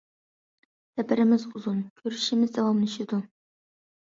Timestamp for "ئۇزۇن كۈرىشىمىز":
1.51-2.57